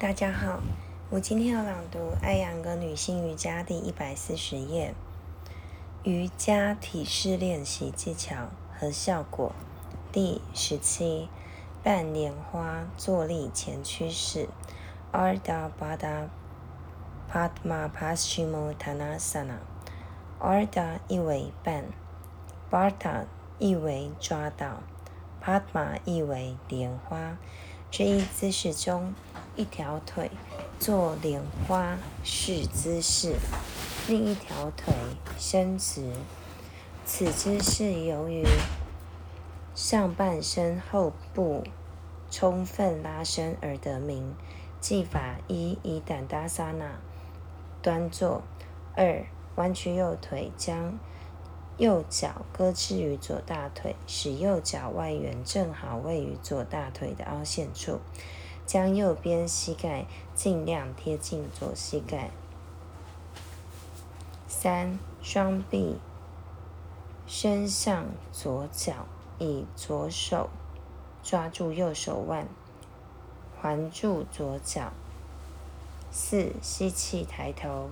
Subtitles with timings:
[0.00, 0.60] 大家好，
[1.10, 4.94] 我今天要朗读《艾扬格女性瑜伽》第一百四十页。
[6.04, 8.46] 瑜伽体式练习技巧
[8.78, 9.50] 和效果
[10.12, 11.28] 第十七
[11.82, 14.48] 半莲花坐立前屈式
[15.12, 16.30] （Ardha b a d a
[17.28, 19.58] Padma Paschimottanasana）。
[20.38, 21.86] Ardha 意为半
[22.70, 23.24] ，Baddha
[23.58, 24.80] 意为抓到
[25.44, 27.36] ，Padma 意为莲花。
[27.90, 29.14] 这一姿势中。
[29.56, 30.30] 一条腿
[30.78, 33.34] 做莲花式姿势，
[34.06, 34.94] 另一条腿
[35.36, 36.12] 伸直。
[37.04, 38.44] 此姿势由于
[39.74, 41.64] 上半身后部
[42.30, 44.32] 充分拉伸而得名。
[44.80, 47.00] 技法一：以胆达萨那
[47.82, 48.42] 端坐；
[48.94, 49.26] 二、
[49.56, 50.96] 弯曲右腿，将
[51.78, 58.00] 右脚搁置于左大腿，使右脚外缘正好位于左大腿的凹陷处。
[58.66, 60.04] 将右边膝盖
[60.34, 62.30] 尽量贴近左膝盖。
[64.46, 65.96] 三，双臂
[67.26, 69.06] 伸向左脚，
[69.38, 70.50] 以左手
[71.22, 72.46] 抓住右手腕，
[73.58, 74.92] 环住左脚。
[76.10, 77.88] 四，吸气，抬头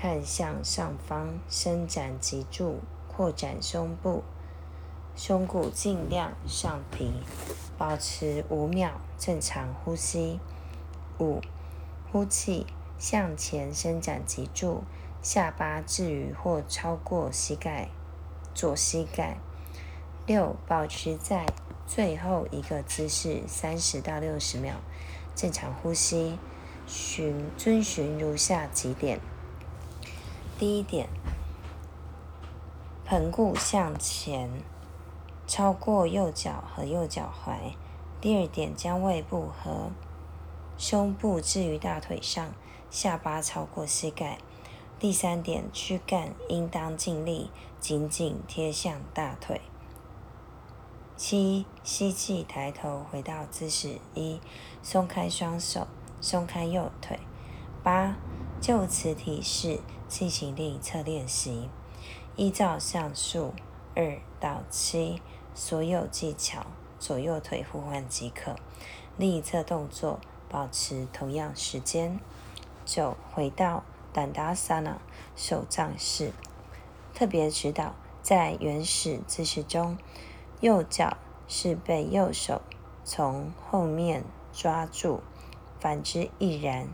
[0.00, 4.22] 看向上方，伸展脊柱，扩展胸部。
[5.16, 7.12] 胸骨尽量上提，
[7.76, 10.38] 保持五秒正常呼吸。
[11.18, 11.40] 五，
[12.12, 12.64] 呼气，
[12.96, 14.84] 向前伸展脊柱，
[15.20, 17.88] 下巴置于或超过膝盖
[18.54, 19.38] 左膝盖。
[20.28, 21.44] 六，保持在
[21.88, 24.74] 最后一个姿势三十到六十秒，
[25.34, 26.38] 正常呼吸。
[26.86, 29.18] 循遵循如下几点：
[30.58, 31.08] 第一点，
[33.04, 34.50] 盆骨向前。
[35.46, 37.72] 超过右脚和右脚踝。
[38.20, 39.92] 第二点，将胃部和
[40.76, 42.52] 胸部置于大腿上，
[42.90, 44.38] 下巴超过膝盖。
[44.98, 49.60] 第三点，躯干应当尽力紧紧贴向大腿。
[51.16, 54.40] 七，吸气，抬头回到姿势一，
[54.82, 55.86] 松开双手，
[56.20, 57.20] 松开右腿。
[57.82, 58.16] 八，
[58.60, 61.68] 就此体式进行另一侧练习，
[62.36, 63.52] 依照上述
[63.94, 65.20] 二到七。
[65.54, 66.66] 所有技巧，
[67.00, 68.54] 左右腿互换即可。
[69.16, 72.20] 另一侧动作保持同样时间。
[72.84, 73.82] 九，回到
[74.12, 75.00] 胆达萨那
[75.34, 76.30] 手杖式。
[77.12, 79.98] 特别指导：在原始姿势中，
[80.60, 81.16] 右脚
[81.48, 82.62] 是被右手
[83.02, 85.20] 从后面抓住，
[85.80, 86.86] 反之亦然。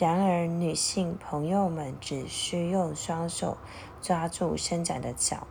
[0.00, 3.58] 然而，女性朋友们只需用双手
[4.00, 5.46] 抓住伸展的脚。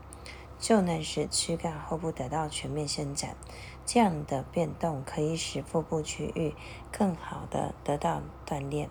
[0.57, 3.37] 就能使躯干后部得到全面伸展，
[3.85, 6.53] 这样的变动可以使腹部区域
[6.91, 8.89] 更好的得到锻炼。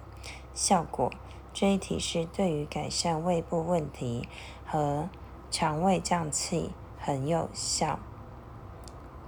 [0.55, 1.13] 效果，
[1.53, 4.27] 这一体式对于改善胃部问题
[4.65, 5.11] 和
[5.51, 7.99] 肠胃胀气很有效。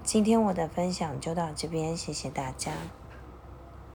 [0.03, 2.73] 今天我的分享就到这边，谢谢大家。